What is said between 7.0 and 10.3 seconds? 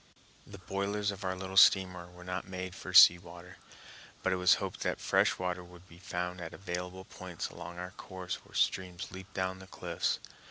points along our course where streams leap down the cliffs.